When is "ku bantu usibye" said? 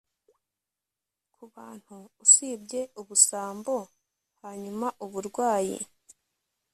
1.33-2.81